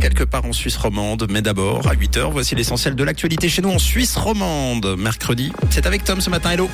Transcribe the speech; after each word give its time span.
quelque 0.00 0.24
part 0.24 0.44
en 0.44 0.52
Suisse 0.52 0.76
romande. 0.76 1.26
Mais 1.30 1.40
d'abord, 1.40 1.86
à 1.86 1.94
8h, 1.94 2.30
voici 2.30 2.54
l'essentiel 2.54 2.94
de 2.94 3.04
l'actualité 3.04 3.48
chez 3.48 3.62
nous 3.62 3.70
en 3.70 3.78
Suisse 3.78 4.16
romande. 4.16 4.96
Mercredi, 4.98 5.50
c'est 5.70 5.86
avec 5.86 6.04
Tom 6.04 6.20
ce 6.20 6.28
matin. 6.28 6.50
Hello. 6.50 6.68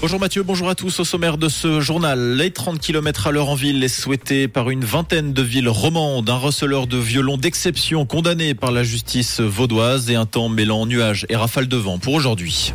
Bonjour 0.00 0.18
Mathieu, 0.18 0.42
bonjour 0.42 0.68
à 0.68 0.74
tous. 0.74 0.98
Au 0.98 1.04
sommaire 1.04 1.38
de 1.38 1.48
ce 1.48 1.80
journal, 1.80 2.34
les 2.34 2.50
30 2.50 2.80
km 2.80 3.28
à 3.28 3.30
l'heure 3.30 3.48
en 3.48 3.54
ville 3.54 3.82
est 3.84 3.88
souhaité 3.88 4.48
par 4.48 4.70
une 4.70 4.84
vingtaine 4.84 5.32
de 5.32 5.42
villes 5.42 5.68
romandes. 5.68 6.28
Un 6.28 6.36
receleur 6.36 6.88
de 6.88 6.98
violon 6.98 7.36
d'exception 7.36 8.06
condamné 8.06 8.54
par 8.54 8.72
la 8.72 8.82
justice 8.82 9.40
vaudoise 9.40 10.10
et 10.10 10.16
un 10.16 10.26
temps 10.26 10.48
mêlant 10.48 10.84
nuages 10.84 11.26
et 11.28 11.36
rafales 11.36 11.68
de 11.68 11.76
vent 11.76 11.98
pour 11.98 12.14
aujourd'hui. 12.14 12.74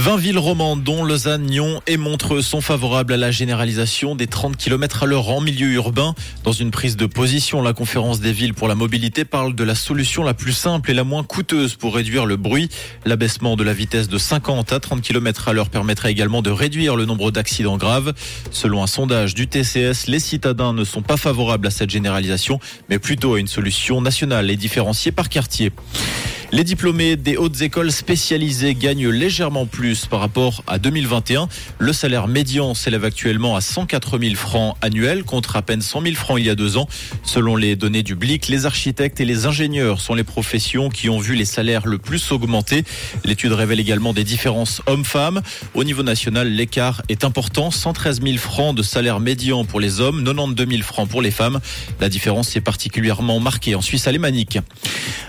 20 0.00 0.16
villes 0.16 0.38
romandes, 0.38 0.82
dont 0.82 1.04
Lausanne, 1.04 1.44
Nyon 1.44 1.82
et 1.86 1.98
Montreux, 1.98 2.40
sont 2.40 2.62
favorables 2.62 3.12
à 3.12 3.18
la 3.18 3.30
généralisation 3.30 4.14
des 4.14 4.26
30 4.26 4.56
km 4.56 5.02
à 5.02 5.06
l'heure 5.06 5.28
en 5.28 5.42
milieu 5.42 5.68
urbain. 5.72 6.14
Dans 6.42 6.52
une 6.52 6.70
prise 6.70 6.96
de 6.96 7.04
position, 7.04 7.60
la 7.60 7.74
conférence 7.74 8.18
des 8.18 8.32
villes 8.32 8.54
pour 8.54 8.66
la 8.66 8.74
mobilité 8.74 9.26
parle 9.26 9.54
de 9.54 9.62
la 9.62 9.74
solution 9.74 10.22
la 10.22 10.32
plus 10.32 10.54
simple 10.54 10.90
et 10.90 10.94
la 10.94 11.04
moins 11.04 11.22
coûteuse 11.22 11.74
pour 11.74 11.94
réduire 11.94 12.24
le 12.24 12.36
bruit. 12.36 12.70
L'abaissement 13.04 13.56
de 13.56 13.62
la 13.62 13.74
vitesse 13.74 14.08
de 14.08 14.16
50 14.16 14.72
à 14.72 14.80
30 14.80 15.02
km 15.02 15.48
à 15.48 15.52
l'heure 15.52 15.68
permettrait 15.68 16.10
également 16.10 16.40
de 16.40 16.50
réduire 16.50 16.96
le 16.96 17.04
nombre 17.04 17.30
d'accidents 17.30 17.76
graves. 17.76 18.14
Selon 18.50 18.82
un 18.82 18.86
sondage 18.86 19.34
du 19.34 19.48
TCS, 19.48 20.06
les 20.06 20.18
citadins 20.18 20.72
ne 20.72 20.84
sont 20.84 21.02
pas 21.02 21.18
favorables 21.18 21.66
à 21.66 21.70
cette 21.70 21.90
généralisation, 21.90 22.58
mais 22.88 22.98
plutôt 22.98 23.34
à 23.34 23.38
une 23.38 23.48
solution 23.48 24.00
nationale 24.00 24.50
et 24.50 24.56
différenciée 24.56 25.12
par 25.12 25.28
quartier. 25.28 25.72
Les 26.52 26.64
diplômés 26.64 27.14
des 27.14 27.36
hautes 27.36 27.60
écoles 27.60 27.92
spécialisées 27.92 28.74
gagnent 28.74 29.08
légèrement 29.08 29.66
plus 29.66 30.06
par 30.06 30.18
rapport 30.18 30.64
à 30.66 30.80
2021. 30.80 31.48
Le 31.78 31.92
salaire 31.92 32.26
médian 32.26 32.74
s'élève 32.74 33.04
actuellement 33.04 33.54
à 33.54 33.60
104 33.60 34.18
000 34.18 34.34
francs 34.34 34.76
annuels 34.80 35.22
contre 35.22 35.54
à 35.54 35.62
peine 35.62 35.80
100 35.80 36.02
000 36.02 36.14
francs 36.16 36.40
il 36.40 36.46
y 36.46 36.50
a 36.50 36.56
deux 36.56 36.76
ans. 36.76 36.88
Selon 37.22 37.54
les 37.54 37.76
données 37.76 38.02
du 38.02 38.16
BLIC, 38.16 38.48
les 38.48 38.66
architectes 38.66 39.20
et 39.20 39.24
les 39.24 39.46
ingénieurs 39.46 40.00
sont 40.00 40.14
les 40.14 40.24
professions 40.24 40.88
qui 40.88 41.08
ont 41.08 41.20
vu 41.20 41.36
les 41.36 41.44
salaires 41.44 41.86
le 41.86 41.98
plus 41.98 42.32
augmenter. 42.32 42.82
L'étude 43.24 43.52
révèle 43.52 43.78
également 43.78 44.12
des 44.12 44.24
différences 44.24 44.82
hommes-femmes. 44.86 45.42
Au 45.74 45.84
niveau 45.84 46.02
national, 46.02 46.48
l'écart 46.48 47.02
est 47.08 47.22
important. 47.22 47.70
113 47.70 48.22
000 48.22 48.38
francs 48.38 48.74
de 48.74 48.82
salaire 48.82 49.20
médian 49.20 49.64
pour 49.64 49.78
les 49.78 50.00
hommes, 50.00 50.24
92 50.24 50.68
000 50.68 50.82
francs 50.82 51.08
pour 51.08 51.22
les 51.22 51.30
femmes. 51.30 51.60
La 52.00 52.08
différence 52.08 52.56
est 52.56 52.60
particulièrement 52.60 53.38
marquée 53.38 53.76
en 53.76 53.80
Suisse 53.80 54.08
alémanique. 54.08 54.58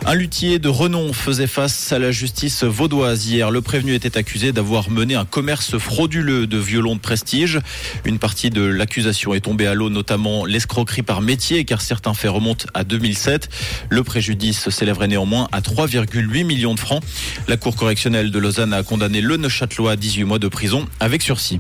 Un 0.04 0.16
luthier 0.16 0.58
de 0.58 0.68
renom 0.68 1.14
faisait 1.14 1.46
face 1.46 1.92
à 1.92 2.00
la 2.00 2.12
justice 2.12 2.64
vaudoise 2.64 3.28
hier. 3.28 3.52
Le 3.52 3.62
prévenu 3.62 3.94
était 3.94 4.18
accusé 4.18 4.52
d'avoir 4.52 4.90
mené 4.90 5.14
un 5.14 5.26
commerce 5.26 5.78
frauduleux 5.78 6.48
de 6.48 6.58
violons 6.58 6.96
de 6.96 7.00
prestige. 7.00 7.60
Une 8.04 8.18
partie 8.18 8.50
de 8.50 8.64
l'accusation 8.64 9.36
est 9.36 9.42
tombée 9.42 9.68
à 9.68 9.76
l'eau, 9.76 9.92
notamment 9.92 10.46
l'escroquerie 10.46 11.04
par 11.04 11.22
métier, 11.22 11.66
car 11.66 11.82
certains 11.82 12.16
faits 12.16 12.32
remontent 12.32 12.66
à 12.74 12.84
2007. 12.84 13.50
Le 13.90 14.04
préjudice 14.04 14.70
s'élèverait 14.70 15.08
néanmoins 15.08 15.48
à 15.52 15.62
3,8 15.62 16.46
millions 16.46 16.74
de 16.74 16.80
francs. 16.80 17.04
La 17.48 17.58
Cour 17.58 17.76
correctionnelle 17.76 18.32
de 18.32 18.40
Lausanne 18.40 18.74
a 18.74 18.82
condamné 18.82 19.22
le 19.22 19.38
Neuchâtelois 19.38 19.92
à 19.92 19.96
18 19.96 20.24
mois 20.24 20.40
de 20.40 20.48
prison 20.48 20.88
avec 21.00 21.22
sursis. 21.22 21.60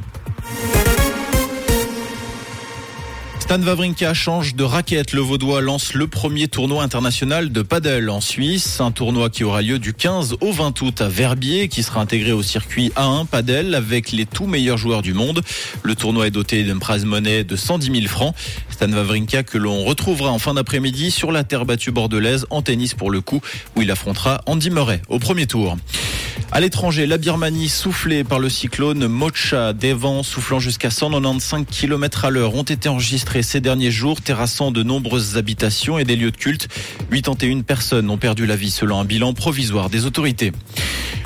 Stan 3.51 3.63
Wawrinka 3.63 4.13
change 4.13 4.55
de 4.55 4.63
raquette. 4.63 5.11
Le 5.11 5.19
Vaudois 5.19 5.59
lance 5.59 5.93
le 5.93 6.07
premier 6.07 6.47
tournoi 6.47 6.83
international 6.83 7.51
de 7.51 7.61
paddle 7.61 8.09
en 8.09 8.21
Suisse. 8.21 8.79
Un 8.79 8.91
tournoi 8.91 9.29
qui 9.29 9.43
aura 9.43 9.61
lieu 9.61 9.77
du 9.77 9.93
15 9.93 10.37
au 10.39 10.53
20 10.53 10.81
août 10.81 11.01
à 11.01 11.09
Verbier, 11.09 11.67
qui 11.67 11.83
sera 11.83 11.99
intégré 11.99 12.31
au 12.31 12.43
circuit 12.43 12.93
A1 12.95 13.25
paddle 13.25 13.75
avec 13.75 14.13
les 14.13 14.25
tout 14.25 14.47
meilleurs 14.47 14.77
joueurs 14.77 15.01
du 15.01 15.13
monde. 15.13 15.41
Le 15.83 15.95
tournoi 15.95 16.27
est 16.27 16.31
doté 16.31 16.63
d'une 16.63 16.79
prize 16.79 17.03
monnaie 17.03 17.43
de 17.43 17.57
110 17.57 17.91
000 17.93 18.07
francs. 18.07 18.33
Stan 18.69 18.89
Wawrinka 18.89 19.43
que 19.43 19.57
l'on 19.57 19.83
retrouvera 19.83 20.31
en 20.31 20.39
fin 20.39 20.53
d'après-midi 20.53 21.11
sur 21.11 21.33
la 21.33 21.43
terre 21.43 21.65
battue 21.65 21.91
bordelaise 21.91 22.45
en 22.51 22.61
tennis 22.61 22.93
pour 22.93 23.11
le 23.11 23.19
coup, 23.19 23.41
où 23.75 23.81
il 23.81 23.91
affrontera 23.91 24.39
Andy 24.45 24.69
Murray 24.69 25.01
au 25.09 25.19
premier 25.19 25.45
tour. 25.45 25.75
À 26.51 26.59
l'étranger, 26.59 27.05
la 27.05 27.17
Birmanie 27.17 27.69
soufflée 27.69 28.23
par 28.23 28.39
le 28.39 28.49
cyclone 28.49 29.07
Mocha. 29.07 29.73
Des 29.73 29.93
vents 29.93 30.23
soufflant 30.23 30.59
jusqu'à 30.59 30.89
195 30.89 31.65
km 31.69 32.25
à 32.25 32.29
l'heure 32.29 32.55
ont 32.55 32.63
été 32.63 32.89
enregistrés 32.89 33.43
ces 33.43 33.61
derniers 33.61 33.91
jours, 33.91 34.21
terrassant 34.21 34.71
de 34.71 34.83
nombreuses 34.83 35.37
habitations 35.37 35.97
et 35.97 36.03
des 36.03 36.15
lieux 36.15 36.31
de 36.31 36.37
culte. 36.37 36.67
81 37.11 37.61
personnes 37.61 38.09
ont 38.09 38.17
perdu 38.17 38.45
la 38.45 38.55
vie 38.55 38.71
selon 38.71 38.99
un 38.99 39.05
bilan 39.05 39.33
provisoire 39.33 39.89
des 39.89 40.05
autorités. 40.05 40.51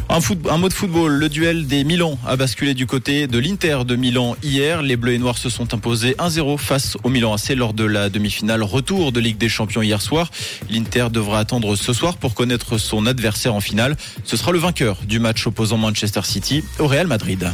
Un, 0.10 0.58
mot 0.58 0.70
de 0.70 0.74
football, 0.74 1.14
le 1.14 1.30
duel 1.30 1.68
des 1.68 1.84
Milan 1.84 2.18
a 2.26 2.36
basculé 2.36 2.74
du 2.74 2.86
côté 2.86 3.28
de 3.28 3.40
l'Inter 3.40 3.80
de 3.86 3.96
Milan 3.96 4.36
hier. 4.44 4.82
Les 4.82 4.96
Bleus 4.96 5.14
et 5.14 5.18
Noirs 5.18 5.38
se 5.38 5.50
sont 5.50 5.74
imposés 5.74 6.16
1-0 6.20 6.58
face 6.58 6.96
au 7.04 7.10
Milan 7.10 7.34
AC 7.34 7.56
lors 7.56 7.74
de 7.74 7.84
la 7.84 8.10
demi-finale 8.10 8.64
retour 8.64 9.12
de 9.12 9.20
Ligue 9.20 9.38
des 9.38 9.50
Champions 9.50 9.82
hier 9.82 10.02
soir. 10.02 10.32
L'Inter 10.70 11.08
devra 11.12 11.40
attendre 11.40 11.76
ce 11.76 11.92
soir 11.92 12.18
pour 12.18 12.34
connaître 12.34 12.78
son 12.78 13.08
adversaire 13.08 13.56
en 13.56 13.62
finale. 13.62 13.98
Ce 14.24 14.38
sera 14.38 14.52
le 14.52 14.60
vainqueur 14.60 15.00
du 15.08 15.20
match 15.20 15.46
opposant 15.48 15.78
Manchester 15.78 16.22
City 16.24 16.64
au 16.80 16.88
Real 16.88 17.08
Madrid. 17.08 17.52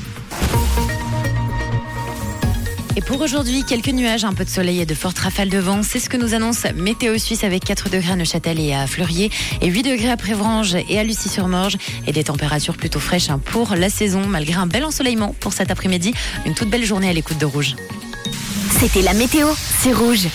Et 2.97 3.01
pour 3.01 3.21
aujourd'hui, 3.21 3.63
quelques 3.63 3.87
nuages, 3.87 4.25
un 4.25 4.33
peu 4.33 4.43
de 4.43 4.49
soleil 4.49 4.81
et 4.81 4.85
de 4.85 4.93
fortes 4.93 5.19
rafales 5.19 5.47
de 5.47 5.57
vent. 5.57 5.81
C'est 5.81 5.99
ce 5.99 6.09
que 6.09 6.17
nous 6.17 6.33
annonce 6.33 6.65
Météo 6.75 7.17
Suisse 7.17 7.45
avec 7.45 7.63
4 7.63 7.89
degrés 7.89 8.11
à 8.11 8.15
Neuchâtel 8.17 8.59
et 8.59 8.73
à 8.73 8.85
Fleurier 8.85 9.31
et 9.61 9.67
8 9.67 9.83
degrés 9.83 10.11
à 10.11 10.17
Prévrange 10.17 10.75
et 10.89 10.99
à 10.99 11.03
Lucie-sur-Morge 11.03 11.77
et 12.05 12.11
des 12.11 12.25
températures 12.25 12.75
plutôt 12.75 12.99
fraîches 12.99 13.29
hein, 13.29 13.39
pour 13.43 13.75
la 13.75 13.89
saison 13.89 14.25
malgré 14.27 14.55
un 14.55 14.67
bel 14.67 14.83
ensoleillement 14.83 15.33
pour 15.39 15.53
cet 15.53 15.71
après-midi. 15.71 16.13
Une 16.45 16.53
toute 16.53 16.69
belle 16.69 16.83
journée 16.83 17.07
à 17.07 17.13
l'écoute 17.13 17.37
de 17.37 17.45
Rouge. 17.45 17.75
C'était 18.79 19.01
la 19.01 19.13
météo, 19.13 19.47
c'est 19.79 19.93
Rouge. 19.93 20.27